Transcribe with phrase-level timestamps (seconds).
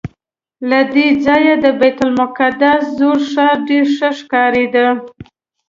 [0.69, 4.87] له دې ځایه د بیت المقدس زوړ ښار ډېر ښه ښکارېده.